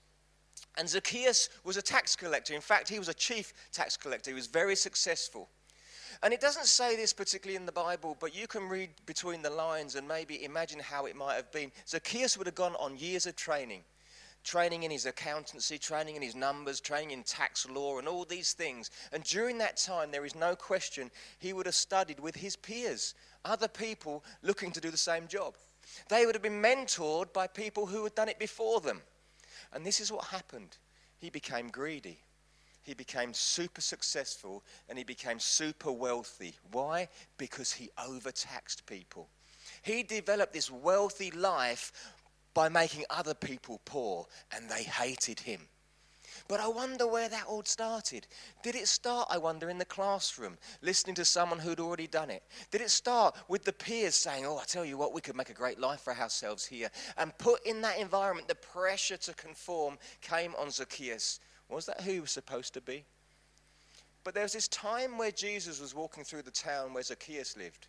And 0.78 0.90
Zacchaeus 0.90 1.50
was 1.64 1.78
a 1.78 1.82
tax 1.82 2.16
collector. 2.16 2.54
In 2.54 2.62
fact, 2.62 2.90
he 2.90 3.00
was 3.00 3.10
a 3.10 3.14
chief 3.14 3.54
tax 3.72 3.98
collector. 3.98 4.32
He 4.32 4.36
was 4.36 4.48
very 4.48 4.76
successful. 4.76 5.50
And 6.22 6.34
it 6.34 6.40
doesn't 6.40 6.66
say 6.66 6.96
this 6.96 7.12
particularly 7.12 7.58
in 7.58 7.66
the 7.66 7.72
Bible, 7.72 8.16
but 8.20 8.36
you 8.36 8.48
can 8.48 8.70
read 8.70 8.90
between 9.06 9.42
the 9.42 9.50
lines 9.50 9.96
and 9.96 10.08
maybe 10.08 10.44
imagine 10.44 10.80
how 10.80 11.06
it 11.06 11.16
might 11.16 11.36
have 11.36 11.52
been. 11.52 11.72
Zacchaeus 11.88 12.38
would 12.38 12.48
have 12.48 12.56
gone 12.56 12.76
on 12.80 12.98
years 12.98 13.26
of 13.26 13.36
training 13.36 13.82
training 14.44 14.84
in 14.84 14.92
his 14.92 15.06
accountancy, 15.06 15.78
training 15.78 16.16
in 16.16 16.22
his 16.22 16.36
numbers, 16.36 16.80
training 16.80 17.12
in 17.12 17.24
tax 17.24 17.68
law, 17.70 18.00
and 18.00 18.08
all 18.08 18.26
these 18.26 18.54
things. 18.54 18.92
And 19.12 19.24
during 19.24 19.58
that 19.60 19.78
time, 19.78 20.12
there 20.12 20.26
is 20.26 20.36
no 20.36 20.56
question 20.56 21.12
he 21.40 21.54
would 21.54 21.66
have 21.66 21.76
studied 21.76 22.20
with 22.20 22.36
his 22.36 22.56
peers, 22.56 23.16
other 23.46 23.68
people 23.68 24.24
looking 24.42 24.72
to 24.72 24.82
do 24.82 24.92
the 24.92 24.98
same 24.98 25.28
job. 25.28 25.56
They 26.10 26.26
would 26.26 26.36
have 26.36 26.42
been 26.42 26.62
mentored 26.62 27.34
by 27.34 27.48
people 27.48 27.86
who 27.86 28.04
had 28.04 28.16
done 28.16 28.30
it 28.30 28.40
before 28.40 28.82
them. 28.82 29.02
And 29.74 29.86
this 29.86 30.00
is 30.00 30.12
what 30.12 30.26
happened. 30.26 30.78
He 31.20 31.30
became 31.30 31.70
greedy. 31.70 32.20
He 32.84 32.94
became 32.94 33.34
super 33.34 33.82
successful 33.82 34.62
and 34.90 34.98
he 34.98 35.04
became 35.06 35.40
super 35.40 35.92
wealthy. 35.92 36.56
Why? 36.72 37.08
Because 37.38 37.72
he 37.72 37.90
overtaxed 37.98 38.86
people. 38.86 39.30
He 39.82 40.04
developed 40.04 40.54
this 40.54 40.70
wealthy 40.70 41.32
life 41.32 42.13
by 42.54 42.70
making 42.70 43.06
other 43.10 43.34
people 43.34 43.82
poor, 43.86 44.28
and 44.56 44.70
they 44.70 44.84
hated 44.84 45.40
him. 45.40 45.62
But 46.48 46.60
I 46.60 46.68
wonder 46.68 47.08
where 47.08 47.30
that 47.30 47.46
all 47.48 47.64
started. 47.64 48.28
Did 48.64 48.76
it 48.76 48.88
start, 48.88 49.28
I 49.32 49.38
wonder, 49.38 49.70
in 49.70 49.78
the 49.78 49.86
classroom, 49.86 50.58
listening 50.82 51.16
to 51.16 51.26
someone 51.26 51.60
who'd 51.60 51.80
already 51.80 52.08
done 52.08 52.30
it? 52.30 52.44
Did 52.70 52.82
it 52.82 52.90
start 52.92 53.36
with 53.48 53.64
the 53.64 53.72
peers 53.72 54.16
saying, 54.16 54.46
Oh, 54.46 54.58
I 54.58 54.66
tell 54.66 54.84
you 54.84 54.98
what, 54.98 55.14
we 55.14 55.22
could 55.22 55.38
make 55.38 55.50
a 55.50 55.54
great 55.54 55.80
life 55.80 56.02
for 56.02 56.14
ourselves 56.14 56.66
here? 56.66 56.90
And 57.18 57.38
put 57.38 57.66
in 57.66 57.82
that 57.82 57.98
environment, 57.98 58.48
the 58.48 58.56
pressure 58.56 59.18
to 59.18 59.34
conform 59.34 59.98
came 60.22 60.54
on 60.60 60.70
Zacchaeus. 60.70 61.40
Was 61.70 61.86
that 61.86 62.02
who 62.02 62.12
he 62.12 62.20
was 62.20 62.32
supposed 62.32 62.74
to 62.74 62.82
be? 62.82 63.06
But 64.24 64.34
there 64.34 64.44
was 64.44 64.54
this 64.54 64.68
time 64.68 65.18
where 65.18 65.32
Jesus 65.32 65.82
was 65.82 65.96
walking 65.96 66.24
through 66.24 66.44
the 66.44 66.52
town 66.52 66.94
where 66.94 67.04
Zacchaeus 67.04 67.58
lived. 67.58 67.88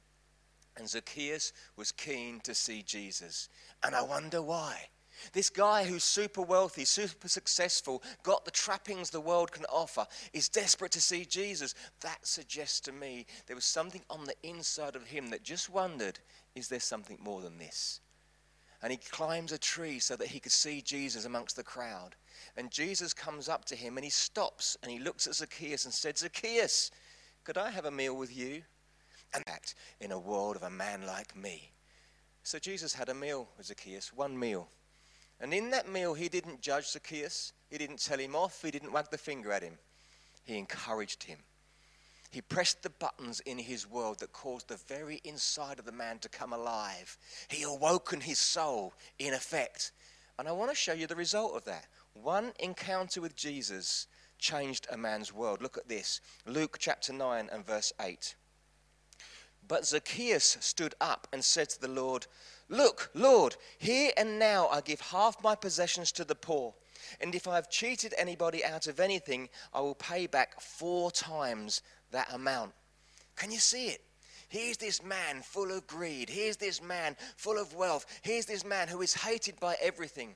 And 0.77 0.89
Zacchaeus 0.89 1.53
was 1.77 1.93
keen 1.93 2.41
to 2.41 2.55
see 2.55 2.83
Jesus. 2.83 3.49
And 3.83 3.95
I 3.95 4.03
wonder 4.03 4.43
why. 4.43 4.89
This 5.33 5.51
guy 5.51 5.85
who's 5.85 6.05
super 6.05 6.43
wealthy, 6.43 6.85
super 6.85 7.29
successful, 7.29 8.03
got 8.23 8.45
the 8.45 8.51
trappings 8.51 9.11
the 9.11 9.21
world 9.21 9.53
can 9.53 9.65
offer, 9.67 10.07
is 10.33 10.49
desperate 10.49 10.93
to 10.93 11.01
see 11.01 11.25
Jesus. 11.25 11.75
That 12.01 12.27
suggests 12.27 12.81
to 12.81 12.93
me 12.93 13.27
there 13.47 13.57
was 13.57 13.65
something 13.65 14.03
on 14.11 14.25
the 14.25 14.35
inside 14.43 14.97
of 14.97 15.07
him 15.07 15.31
that 15.31 15.43
just 15.43 15.71
wondered 15.71 16.19
is 16.55 16.69
there 16.69 16.81
something 16.81 17.19
more 17.21 17.41
than 17.41 17.59
this? 17.59 18.01
And 18.83 18.93
he 18.93 18.99
climbs 18.99 19.51
a 19.53 19.59
tree 19.59 19.99
so 19.99 20.15
that 20.17 20.29
he 20.29 20.41
could 20.41 20.53
see 20.53 20.83
Jesus 20.83 21.25
amongst 21.25 21.57
the 21.57 21.63
crowd. 21.63 22.17
And 22.57 22.71
Jesus 22.71 23.15
comes 23.15 23.49
up 23.49 23.65
to 23.67 23.77
him 23.77 23.97
and 23.97 24.05
he 24.05 24.11
stops 24.11 24.77
and 24.83 24.93
he 24.93 24.99
looks 24.99 25.27
at 25.27 25.35
Zacchaeus 25.35 25.85
and 25.85 25.95
said, 25.95 26.19
Zacchaeus, 26.19 26.91
could 27.45 27.57
I 27.57 27.71
have 27.71 27.87
a 27.87 27.91
meal 27.91 28.15
with 28.15 28.37
you? 28.37 28.63
In 30.01 30.13
a 30.13 30.19
world 30.19 30.57
of 30.57 30.63
a 30.63 30.71
man 30.71 31.07
like 31.07 31.37
me. 31.37 31.73
So 32.43 32.59
Jesus 32.59 32.93
had 32.95 33.09
a 33.09 33.15
meal 33.15 33.49
with 33.57 33.67
Zacchaeus, 33.67 34.13
one 34.13 34.39
meal. 34.39 34.69
And 35.41 35.53
in 35.53 35.71
that 35.71 35.89
meal, 35.89 36.15
he 36.15 36.29
didn't 36.29 36.61
judge 36.61 36.89
Zacchaeus, 36.89 37.53
he 37.71 37.79
didn't 37.79 38.05
tell 38.05 38.19
him 38.19 38.37
off, 38.37 38.63
he 38.63 38.71
didn't 38.71 38.93
wag 38.93 39.07
the 39.11 39.19
finger 39.19 39.51
at 39.51 39.63
him. 39.63 39.79
He 40.45 40.59
encouraged 40.59 41.25
him. 41.25 41.39
He 42.31 42.41
pressed 42.41 42.83
the 42.83 42.91
buttons 42.91 43.41
in 43.41 43.59
his 43.59 43.89
world 43.89 44.19
that 44.19 44.33
caused 44.33 44.69
the 44.69 44.77
very 44.77 45.21
inside 45.25 45.79
of 45.79 45.85
the 45.85 45.93
man 45.93 46.19
to 46.19 46.29
come 46.29 46.53
alive. 46.53 47.17
He 47.49 47.63
awoken 47.63 48.21
his 48.21 48.39
soul, 48.39 48.93
in 49.19 49.35
effect. 49.35 49.93
And 50.39 50.49
I 50.49 50.53
want 50.53 50.71
to 50.71 50.77
show 50.77 50.93
you 50.93 51.07
the 51.07 51.17
result 51.17 51.55
of 51.57 51.65
that. 51.65 51.87
One 52.13 52.53
encounter 52.59 53.21
with 53.21 53.37
Jesus 53.37 54.07
changed 54.39 54.87
a 54.91 54.97
man's 54.97 55.33
world. 55.33 55.63
Look 55.63 55.79
at 55.79 55.89
this 55.89 56.21
Luke 56.45 56.77
chapter 56.79 57.13
9 57.13 57.49
and 57.53 57.65
verse 57.65 57.93
8. 58.01 58.35
But 59.67 59.87
Zacchaeus 59.87 60.59
stood 60.61 60.95
up 61.01 61.27
and 61.33 61.45
said 61.45 61.71
to 61.71 61.81
the 61.81 61.89
Lord, 61.89 62.27
Look, 62.69 63.11
Lord, 63.15 63.57
here 63.79 64.13
and 64.17 64.39
now 64.39 64.69
I 64.69 64.81
give 64.81 65.01
half 65.01 65.43
my 65.43 65.55
possessions 65.55 66.13
to 66.13 66.25
the 66.25 66.35
poor. 66.35 66.75
And 67.21 67.35
if 67.35 67.47
I 67.47 67.57
have 67.57 67.71
cheated 67.71 68.15
anybody 68.17 68.65
out 68.65 68.87
of 68.87 69.01
anything, 69.01 69.49
I 69.73 69.81
will 69.81 69.95
pay 69.95 70.27
back 70.27 70.61
four 70.61 71.11
times 71.11 71.83
that 72.11 72.33
amount. 72.33 72.73
Can 73.37 73.51
you 73.51 73.59
see 73.59 73.89
it? 73.89 74.01
Here's 74.49 74.77
this 74.77 75.03
man 75.03 75.43
full 75.43 75.73
of 75.73 75.87
greed. 75.87 76.29
Here's 76.29 76.57
this 76.57 76.81
man 76.81 77.17
full 77.37 77.59
of 77.59 77.75
wealth. 77.75 78.07
Here's 78.23 78.47
this 78.47 78.65
man 78.65 78.89
who 78.89 79.03
is 79.03 79.15
hated 79.15 79.59
by 79.61 79.77
everything. 79.81 80.35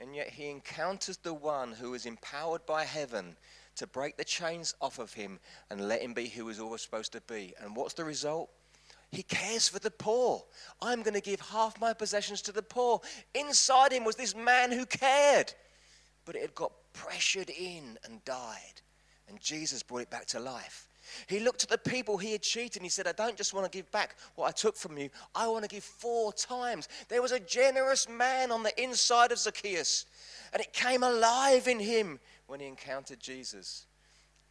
And 0.00 0.14
yet 0.14 0.28
he 0.28 0.50
encounters 0.50 1.16
the 1.16 1.34
one 1.34 1.72
who 1.72 1.94
is 1.94 2.06
empowered 2.06 2.64
by 2.66 2.84
heaven 2.84 3.36
to 3.78 3.86
break 3.86 4.16
the 4.16 4.24
chains 4.24 4.74
off 4.80 4.98
of 4.98 5.12
him 5.12 5.38
and 5.70 5.88
let 5.88 6.02
him 6.02 6.14
be 6.14 6.26
who 6.26 6.48
he's 6.48 6.60
always 6.60 6.82
supposed 6.82 7.12
to 7.12 7.20
be. 7.22 7.54
And 7.60 7.74
what's 7.74 7.94
the 7.94 8.04
result? 8.04 8.50
He 9.10 9.22
cares 9.22 9.68
for 9.68 9.78
the 9.78 9.90
poor. 9.90 10.44
I'm 10.82 11.02
going 11.02 11.14
to 11.14 11.20
give 11.20 11.40
half 11.40 11.80
my 11.80 11.94
possessions 11.94 12.42
to 12.42 12.52
the 12.52 12.62
poor. 12.62 13.00
Inside 13.34 13.92
him 13.92 14.04
was 14.04 14.16
this 14.16 14.36
man 14.36 14.70
who 14.70 14.84
cared, 14.84 15.52
but 16.24 16.36
it 16.36 16.42
had 16.42 16.54
got 16.54 16.72
pressured 16.92 17.50
in 17.50 17.98
and 18.04 18.24
died. 18.24 18.82
And 19.28 19.40
Jesus 19.40 19.82
brought 19.82 20.02
it 20.02 20.10
back 20.10 20.26
to 20.26 20.40
life. 20.40 20.88
He 21.26 21.40
looked 21.40 21.62
at 21.62 21.70
the 21.70 21.78
people 21.78 22.18
he 22.18 22.32
had 22.32 22.42
cheated 22.42 22.76
and 22.76 22.84
he 22.84 22.90
said, 22.90 23.06
I 23.06 23.12
don't 23.12 23.36
just 23.36 23.54
want 23.54 23.70
to 23.70 23.76
give 23.76 23.90
back 23.90 24.16
what 24.34 24.46
I 24.46 24.50
took 24.50 24.76
from 24.76 24.98
you, 24.98 25.08
I 25.34 25.48
want 25.48 25.64
to 25.64 25.68
give 25.68 25.84
four 25.84 26.32
times. 26.32 26.88
There 27.08 27.22
was 27.22 27.32
a 27.32 27.40
generous 27.40 28.08
man 28.08 28.50
on 28.50 28.62
the 28.62 28.82
inside 28.82 29.32
of 29.32 29.38
Zacchaeus, 29.38 30.04
and 30.52 30.60
it 30.60 30.72
came 30.72 31.02
alive 31.02 31.66
in 31.66 31.80
him 31.80 32.20
when 32.48 32.58
he 32.60 32.66
encountered 32.66 33.20
Jesus. 33.20 33.86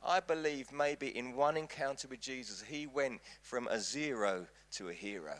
I 0.05 0.21
believe 0.21 0.71
maybe 0.71 1.17
in 1.17 1.35
one 1.35 1.57
encounter 1.57 2.07
with 2.07 2.21
Jesus, 2.21 2.63
he 2.65 2.87
went 2.87 3.19
from 3.41 3.67
a 3.67 3.79
zero 3.79 4.45
to 4.73 4.89
a 4.89 4.93
hero. 4.93 5.35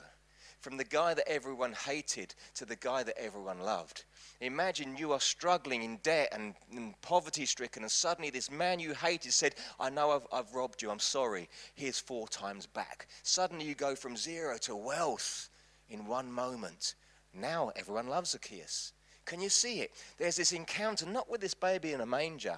From 0.60 0.76
the 0.76 0.84
guy 0.84 1.14
that 1.14 1.30
everyone 1.30 1.74
hated 1.74 2.34
to 2.56 2.66
the 2.66 2.76
guy 2.76 3.04
that 3.04 3.18
everyone 3.18 3.60
loved. 3.60 4.06
Imagine 4.42 4.98
you 4.98 5.12
are 5.12 5.20
struggling 5.20 5.84
in 5.84 5.98
debt 5.98 6.30
and, 6.32 6.56
and 6.76 7.00
poverty 7.04 7.46
stricken, 7.46 7.84
and 7.84 7.92
suddenly 7.92 8.32
this 8.32 8.50
man 8.50 8.80
you 8.80 8.96
hated 8.96 9.32
said, 9.32 9.54
I 9.80 9.92
know 9.92 10.12
I've, 10.12 10.28
I've 10.34 10.54
robbed 10.56 10.82
you, 10.82 10.90
I'm 10.90 11.00
sorry. 11.00 11.48
Here's 11.76 12.00
four 12.00 12.28
times 12.28 12.66
back. 12.66 13.08
Suddenly 13.22 13.66
you 13.66 13.76
go 13.76 13.94
from 13.94 14.18
zero 14.18 14.58
to 14.62 14.76
wealth 14.76 15.50
in 15.90 16.08
one 16.08 16.32
moment. 16.32 16.96
Now 17.34 17.72
everyone 17.76 18.08
loves 18.08 18.32
Zacchaeus. 18.32 18.94
Can 19.28 19.42
you 19.42 19.50
see 19.50 19.82
it? 19.82 19.92
There's 20.18 20.38
this 20.38 20.54
encounter, 20.54 21.06
not 21.06 21.30
with 21.30 21.42
this 21.42 21.54
baby 21.54 21.92
in 21.92 22.02
a 22.02 22.06
manger, 22.06 22.58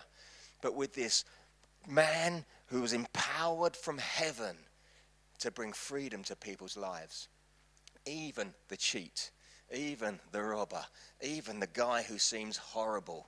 but 0.62 0.76
with 0.76 0.94
this 0.94 1.26
man 1.88 2.46
who 2.68 2.82
was 2.82 2.94
empowered 2.94 3.76
from 3.76 3.98
heaven 3.98 4.56
to 5.40 5.50
bring 5.50 5.74
freedom 5.74 6.24
to 6.24 6.36
people's 6.36 6.78
lives. 6.78 7.28
Even 8.06 8.54
the 8.68 8.78
cheat, 8.78 9.32
even 9.74 10.20
the 10.32 10.44
robber, 10.44 10.86
even 11.22 11.60
the 11.60 11.68
guy 11.68 12.04
who 12.04 12.20
seems 12.20 12.58
horrible. 12.58 13.28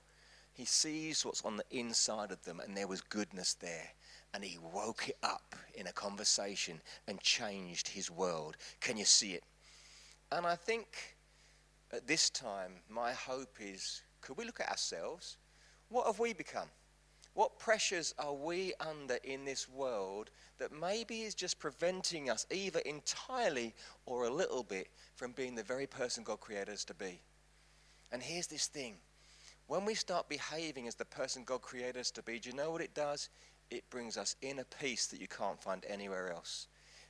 He 0.53 0.65
sees 0.65 1.25
what's 1.25 1.43
on 1.43 1.57
the 1.57 1.65
inside 1.71 2.31
of 2.31 2.43
them, 2.43 2.59
and 2.59 2.77
there 2.77 2.87
was 2.87 3.01
goodness 3.01 3.55
there. 3.55 3.89
And 4.35 4.43
he 4.43 4.59
woke 4.59 5.09
it 5.09 5.17
up 5.23 5.55
in 5.73 5.87
a 5.87 5.93
conversation 5.93 6.79
and 7.07 7.19
changed 7.21 7.87
his 7.87 8.11
world. 8.11 8.55
Can 8.81 8.97
you 8.97 9.05
see 9.05 9.33
it? 9.33 9.43
And 10.31 10.45
I 10.45 10.55
think 10.55 11.15
at 11.93 12.07
this 12.07 12.29
time, 12.29 12.73
my 12.89 13.11
hope 13.13 13.57
is 13.59 14.01
could 14.21 14.37
we 14.37 14.45
look 14.45 14.59
at 14.59 14.69
ourselves? 14.69 15.37
What 15.89 16.05
have 16.05 16.19
we 16.19 16.33
become? 16.33 16.69
What 17.33 17.59
pressures 17.59 18.13
are 18.19 18.33
we 18.33 18.73
under 18.79 19.17
in 19.23 19.45
this 19.45 19.69
world 19.69 20.31
that 20.57 20.71
maybe 20.71 21.21
is 21.21 21.33
just 21.33 21.59
preventing 21.59 22.29
us, 22.29 22.45
either 22.51 22.79
entirely 22.79 23.73
or 24.05 24.25
a 24.25 24.29
little 24.29 24.63
bit, 24.63 24.89
from 25.15 25.31
being 25.31 25.55
the 25.55 25.63
very 25.63 25.87
person 25.87 26.23
God 26.23 26.39
created 26.39 26.69
us 26.69 26.83
to 26.85 26.93
be? 26.93 27.21
And 28.11 28.21
here's 28.21 28.47
this 28.47 28.67
thing 28.67 28.95
when 29.67 29.85
we 29.85 29.95
start 29.95 30.27
behaving 30.27 30.87
as 30.87 30.95
the 30.95 31.05
person 31.05 31.43
God 31.45 31.61
created 31.61 31.97
us 31.97 32.11
to 32.11 32.23
be, 32.23 32.39
do 32.39 32.49
you 32.49 32.55
know 32.55 32.71
what 32.71 32.81
it 32.81 32.93
does? 32.93 33.29
It 33.69 33.89
brings 33.89 34.17
us 34.17 34.35
inner 34.41 34.65
peace 34.81 35.07
that 35.07 35.21
you 35.21 35.29
can't 35.29 35.61
find 35.61 35.85
anywhere 35.87 36.29
else. 36.29 36.67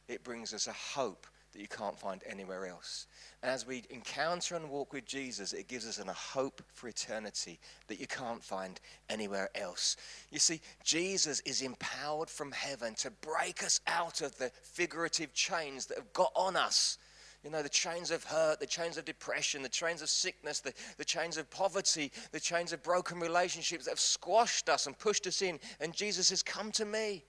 It 0.07 0.23
brings 0.23 0.53
us 0.53 0.67
a 0.67 0.73
hope 0.73 1.25
that 1.51 1.61
you 1.61 1.67
can't 1.67 1.97
find 1.97 2.21
anywhere 2.29 2.65
else. 2.65 3.07
And 3.41 3.51
as 3.51 3.65
we 3.65 3.83
encounter 3.89 4.55
and 4.55 4.69
walk 4.69 4.93
with 4.93 5.05
Jesus, 5.05 5.53
it 5.53 5.67
gives 5.67 5.87
us 5.87 5.99
a 5.99 6.13
hope 6.13 6.61
for 6.73 6.87
eternity 6.87 7.59
that 7.87 7.99
you 7.99 8.07
can't 8.07 8.43
find 8.43 8.79
anywhere 9.09 9.49
else. 9.55 9.97
You 10.29 10.39
see, 10.39 10.61
Jesus 10.83 11.41
is 11.41 11.61
empowered 11.61 12.29
from 12.29 12.51
heaven 12.51 12.95
to 12.95 13.11
break 13.11 13.63
us 13.63 13.81
out 13.87 14.21
of 14.21 14.37
the 14.37 14.51
figurative 14.63 15.33
chains 15.33 15.87
that 15.87 15.97
have 15.97 16.13
got 16.13 16.31
on 16.35 16.55
us. 16.55 16.97
You 17.43 17.49
know, 17.49 17.63
the 17.63 17.69
chains 17.69 18.11
of 18.11 18.23
hurt, 18.23 18.59
the 18.59 18.67
chains 18.67 18.97
of 18.97 19.05
depression, 19.05 19.63
the 19.63 19.69
chains 19.69 20.03
of 20.03 20.09
sickness, 20.09 20.59
the, 20.59 20.73
the 20.97 21.05
chains 21.05 21.37
of 21.37 21.49
poverty, 21.49 22.11
the 22.31 22.39
chains 22.39 22.71
of 22.71 22.83
broken 22.83 23.19
relationships 23.19 23.85
that 23.85 23.91
have 23.91 23.99
squashed 23.99 24.69
us 24.69 24.85
and 24.85 24.97
pushed 24.97 25.25
us 25.25 25.41
in. 25.41 25.59
And 25.79 25.91
Jesus 25.91 26.27
says, 26.27 26.43
Come 26.43 26.71
to 26.73 26.85
me 26.85 27.23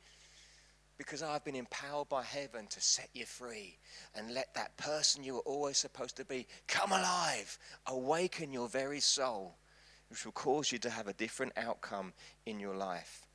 because 0.98 1.22
I've 1.22 1.44
been 1.44 1.56
empowered 1.56 2.08
by 2.08 2.22
heaven 2.22 2.66
to 2.68 2.80
set 2.80 3.08
you 3.12 3.24
free 3.24 3.78
and 4.14 4.32
let 4.32 4.54
that 4.54 4.76
person 4.76 5.24
you 5.24 5.34
were 5.34 5.40
always 5.40 5.78
supposed 5.78 6.16
to 6.16 6.24
be 6.24 6.46
come 6.68 6.92
alive, 6.92 7.58
awaken 7.86 8.52
your 8.52 8.68
very 8.68 9.00
soul, 9.00 9.56
which 10.10 10.24
will 10.24 10.32
cause 10.32 10.70
you 10.70 10.78
to 10.78 10.90
have 10.90 11.08
a 11.08 11.12
different 11.14 11.52
outcome 11.56 12.12
in 12.46 12.60
your 12.60 12.76
life. 12.76 13.26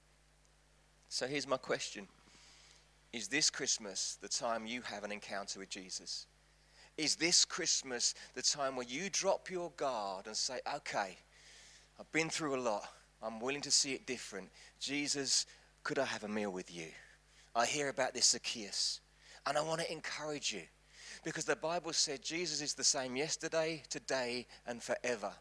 So 1.09 1.27
here's 1.27 1.47
my 1.47 1.57
question 1.57 2.07
Is 3.13 3.27
this 3.27 3.49
Christmas 3.49 4.17
the 4.21 4.29
time 4.29 4.65
you 4.65 4.81
have 4.81 5.03
an 5.03 5.11
encounter 5.11 5.59
with 5.59 5.69
Jesus? 5.69 6.27
Is 6.97 7.15
this 7.15 7.45
Christmas 7.45 8.15
the 8.33 8.41
time 8.41 8.75
where 8.75 8.87
you 8.87 9.09
drop 9.11 9.51
your 9.51 9.71
guard 9.77 10.25
and 10.25 10.35
say, 10.35 10.59
okay, 10.77 11.17
I've 11.99 12.11
been 12.11 12.29
through 12.29 12.55
a 12.55 12.61
lot. 12.61 12.89
I'm 13.21 13.39
willing 13.39 13.61
to 13.61 13.71
see 13.71 13.93
it 13.93 14.07
different. 14.07 14.49
Jesus, 14.79 15.45
could 15.83 15.99
I 15.99 16.05
have 16.05 16.23
a 16.23 16.27
meal 16.27 16.51
with 16.51 16.73
you? 16.75 16.87
I 17.57 17.65
hear 17.65 17.89
about 17.89 18.13
this 18.13 18.27
Zacchaeus. 18.27 19.01
And 19.47 19.57
I 19.57 19.61
want 19.61 19.81
to 19.81 19.91
encourage 19.91 20.53
you 20.53 20.61
because 21.23 21.45
the 21.45 21.55
Bible 21.55 21.91
said 21.91 22.21
Jesus 22.21 22.61
is 22.61 22.75
the 22.75 22.83
same 22.83 23.15
yesterday, 23.15 23.81
today, 23.89 24.45
and 24.67 24.81
forever. 24.83 25.31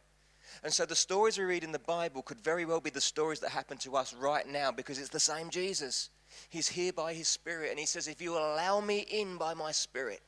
And 0.64 0.72
so 0.72 0.86
the 0.86 0.96
stories 0.96 1.36
we 1.36 1.44
read 1.44 1.64
in 1.64 1.72
the 1.72 1.78
Bible 1.78 2.22
could 2.22 2.40
very 2.40 2.64
well 2.64 2.80
be 2.80 2.88
the 2.88 3.00
stories 3.00 3.40
that 3.40 3.50
happen 3.50 3.76
to 3.78 3.96
us 3.96 4.14
right 4.14 4.48
now 4.48 4.72
because 4.72 4.98
it's 4.98 5.10
the 5.10 5.20
same 5.20 5.50
Jesus. 5.50 6.08
He's 6.48 6.68
here 6.68 6.92
by 6.92 7.12
his 7.12 7.28
Spirit, 7.28 7.70
and 7.70 7.78
he 7.78 7.86
says, 7.86 8.08
If 8.08 8.22
you 8.22 8.32
allow 8.32 8.80
me 8.80 9.00
in 9.10 9.36
by 9.36 9.52
my 9.52 9.72
Spirit, 9.72 10.20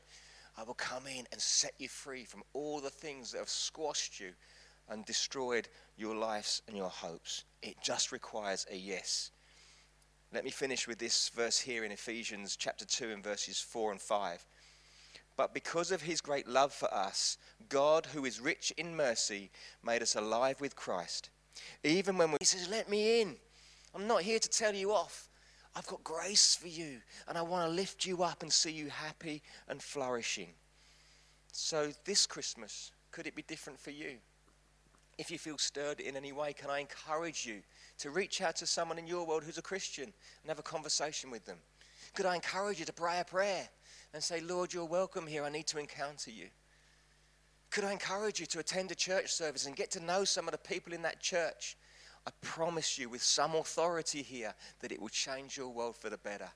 I 0.59 0.65
will 0.65 0.75
come 0.75 1.07
in 1.07 1.27
and 1.33 1.41
set 1.41 1.73
you 1.79 1.89
free 1.89 2.25
from 2.25 2.43
all 2.53 2.81
the 2.81 2.91
things 2.91 3.33
that 3.33 3.39
have 3.39 3.49
squashed 3.49 4.21
you 4.21 4.33
and 4.91 5.07
destroyed 5.07 5.69
your 5.97 6.15
lives 6.15 6.63
and 6.67 6.77
your 6.77 6.91
hopes. 6.91 7.45
It 7.63 7.77
just 7.83 8.13
requires 8.13 8.67
a 8.71 8.77
yes. 8.77 9.31
Let 10.33 10.45
me 10.45 10.51
finish 10.51 10.87
with 10.87 10.99
this 10.99 11.31
verse 11.31 11.59
here 11.59 11.85
in 11.85 11.93
Ephesians 11.93 12.55
chapter 12.55 12.85
2 12.85 13.13
and 13.13 13.25
verses 13.25 13.61
4 13.61 13.93
and 13.93 14.01
5. 14.01 14.45
But 15.39 15.55
because 15.55 15.91
of 15.91 16.03
his 16.03 16.21
great 16.21 16.47
love 16.47 16.73
for 16.73 16.93
us, 16.93 17.39
God, 17.71 18.05
who 18.05 18.27
is 18.27 18.39
rich 18.39 18.71
in 18.77 18.95
mercy, 18.95 19.51
made 19.83 20.03
us 20.03 20.17
alive 20.17 20.61
with 20.61 20.77
Christ. 20.77 21.31
Even 21.83 22.19
when 22.19 22.31
we, 22.31 22.37
he 22.41 22.45
says, 22.45 22.69
Let 22.69 22.91
me 22.91 23.23
in. 23.23 23.37
I'm 23.95 24.07
not 24.07 24.21
here 24.21 24.39
to 24.39 24.49
tell 24.51 24.75
you 24.75 24.93
off. 24.93 25.31
I've 25.75 25.87
got 25.87 26.05
grace 26.05 26.57
for 26.57 26.69
you, 26.69 27.01
and 27.27 27.39
I 27.39 27.43
want 27.43 27.67
to 27.67 27.75
lift 27.75 28.05
you 28.05 28.23
up 28.23 28.43
and 28.43 28.53
see 28.53 28.73
you 28.73 28.91
happy 28.91 29.43
and 29.69 29.83
flourishing. 29.83 30.49
So, 31.53 31.91
this 32.05 32.27
Christmas, 32.27 32.91
could 33.13 33.27
it 33.27 33.35
be 33.35 33.43
different 33.43 33.81
for 33.81 33.93
you? 33.93 34.19
If 35.19 35.33
you 35.33 35.39
feel 35.39 35.59
stirred 35.59 35.99
in 35.99 36.17
any 36.17 36.31
way, 36.31 36.53
can 36.53 36.71
I 36.71 36.79
encourage 36.79 37.45
you 37.45 37.61
to 37.99 38.11
reach 38.11 38.41
out 38.41 38.57
to 38.57 38.67
someone 38.67 38.99
in 38.99 39.07
your 39.07 39.27
world 39.27 39.43
who's 39.43 39.59
a 39.59 39.63
Christian 39.63 40.05
and 40.05 40.49
have 40.49 40.61
a 40.61 40.63
conversation 40.63 41.31
with 41.31 41.45
them? 41.45 41.59
Could 42.15 42.27
I 42.27 42.37
encourage 42.37 42.79
you 42.79 42.85
to 42.87 42.93
pray 42.93 43.19
a 43.19 43.25
prayer 43.25 43.69
and 44.15 44.23
say, 44.23 44.41
Lord, 44.41 44.73
you're 44.73 44.85
welcome 44.85 45.27
here. 45.27 45.45
I 45.45 45.51
need 45.51 45.67
to 45.69 45.79
encounter 45.79 46.31
you? 46.31 46.47
Could 47.71 47.85
I 47.85 47.93
encourage 47.93 48.41
you 48.41 48.47
to 48.47 48.61
attend 48.61 48.91
a 48.93 48.95
church 48.95 49.33
service 49.33 49.67
and 49.67 49.77
get 49.77 49.91
to 49.93 50.01
know 50.01 50.25
some 50.25 50.47
of 50.47 50.53
the 50.53 50.59
people 50.59 50.93
in 50.93 51.03
that 51.03 51.21
church? 51.21 51.77
I 52.27 52.31
promise 52.41 52.99
you, 52.99 53.09
with 53.09 53.23
some 53.23 53.55
authority 53.55 54.23
here, 54.23 54.55
that 54.81 54.93
it 54.93 55.01
will 55.01 55.09
change 55.09 55.57
your 55.57 55.69
world 55.69 55.97
for 55.97 56.11
the 56.11 56.19
better. 56.19 56.49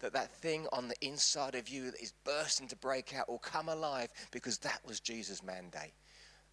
That 0.00 0.12
that 0.12 0.30
thing 0.30 0.66
on 0.72 0.88
the 0.88 1.06
inside 1.06 1.54
of 1.54 1.68
you 1.68 1.90
that 1.90 2.00
is 2.00 2.12
bursting 2.24 2.68
to 2.68 2.76
break 2.76 3.14
out 3.14 3.28
will 3.28 3.38
come 3.38 3.68
alive 3.68 4.10
because 4.30 4.58
that 4.58 4.80
was 4.86 5.00
Jesus' 5.00 5.42
mandate. 5.42 5.92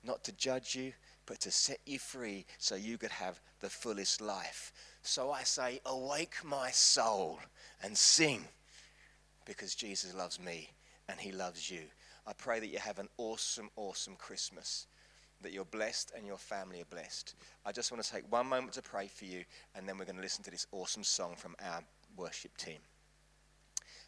Not 0.04 0.24
to 0.26 0.32
judge 0.34 0.76
you, 0.76 0.94
but 1.25 1.39
to 1.41 1.51
set 1.51 1.79
you 1.86 2.00
free 2.00 2.46
so 2.58 2.75
you 2.75 2.98
could 2.98 3.12
have 3.12 3.39
the 3.60 3.70
fullest 3.70 4.22
life. 4.22 4.72
So 5.01 5.32
I 5.32 5.44
say, 5.44 5.82
Awake 5.86 6.36
my 6.44 6.72
soul 6.72 7.39
and 7.84 7.98
sing 7.98 8.46
because 9.46 9.75
Jesus 9.75 10.13
loves 10.13 10.39
me 10.39 10.70
and 11.08 11.20
he 11.20 11.32
loves 11.32 11.70
you. 11.70 11.82
I 12.27 12.34
pray 12.34 12.60
that 12.60 12.70
you 12.70 12.79
have 12.79 13.00
an 13.00 13.10
awesome, 13.17 13.70
awesome 13.75 14.15
Christmas, 14.15 14.88
that 15.41 15.53
you're 15.53 15.65
blessed 15.65 16.12
and 16.15 16.25
your 16.25 16.38
family 16.38 16.82
are 16.82 16.86
blessed. 16.86 17.36
I 17.65 17.72
just 17.72 17.91
want 17.91 18.03
to 18.03 18.12
take 18.12 18.32
one 18.32 18.48
moment 18.48 18.74
to 18.74 18.82
pray 18.82 19.08
for 19.08 19.25
you, 19.25 19.44
and 19.75 19.88
then 19.88 19.98
we're 19.98 20.05
going 20.05 20.15
to 20.15 20.22
listen 20.22 20.44
to 20.46 20.51
this 20.51 20.65
awesome 20.72 21.03
song 21.03 21.36
from 21.38 21.55
our 21.63 21.84
worship 22.17 22.58
team. 22.58 22.79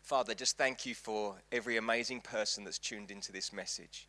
Father, 0.02 0.34
just 0.34 0.58
thank 0.58 0.86
you 0.86 0.96
for 0.96 1.36
every 1.52 1.78
amazing 1.78 2.22
person 2.22 2.64
that's 2.64 2.80
tuned 2.80 3.12
into 3.12 3.32
this 3.32 3.54
message. 3.54 4.08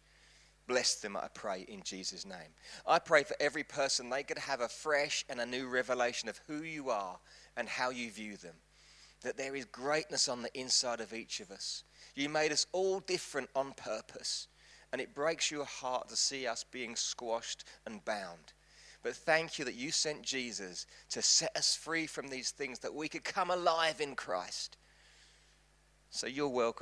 Bless 0.68 0.96
them, 0.96 1.16
I 1.16 1.28
pray, 1.32 1.64
in 1.66 1.82
Jesus' 1.82 2.26
name. 2.26 2.52
I 2.86 2.98
pray 2.98 3.24
for 3.24 3.34
every 3.40 3.64
person 3.64 4.10
they 4.10 4.22
could 4.22 4.38
have 4.38 4.60
a 4.60 4.68
fresh 4.68 5.24
and 5.30 5.40
a 5.40 5.46
new 5.46 5.66
revelation 5.66 6.28
of 6.28 6.38
who 6.46 6.62
you 6.62 6.90
are 6.90 7.18
and 7.56 7.66
how 7.66 7.88
you 7.88 8.10
view 8.10 8.36
them. 8.36 8.54
That 9.22 9.38
there 9.38 9.56
is 9.56 9.64
greatness 9.64 10.28
on 10.28 10.42
the 10.42 10.56
inside 10.56 11.00
of 11.00 11.14
each 11.14 11.40
of 11.40 11.50
us. 11.50 11.84
You 12.14 12.28
made 12.28 12.52
us 12.52 12.66
all 12.72 13.00
different 13.00 13.48
on 13.56 13.72
purpose, 13.72 14.46
and 14.92 15.00
it 15.00 15.14
breaks 15.14 15.50
your 15.50 15.64
heart 15.64 16.10
to 16.10 16.16
see 16.16 16.46
us 16.46 16.64
being 16.70 16.94
squashed 16.96 17.64
and 17.86 18.04
bound. 18.04 18.52
But 19.02 19.16
thank 19.16 19.58
you 19.58 19.64
that 19.64 19.74
you 19.74 19.90
sent 19.90 20.22
Jesus 20.22 20.86
to 21.10 21.22
set 21.22 21.56
us 21.56 21.74
free 21.74 22.06
from 22.06 22.28
these 22.28 22.50
things, 22.50 22.80
that 22.80 22.94
we 22.94 23.08
could 23.08 23.24
come 23.24 23.50
alive 23.50 24.02
in 24.02 24.14
Christ. 24.14 24.76
So 26.10 26.26
you're 26.26 26.48
welcome. 26.48 26.74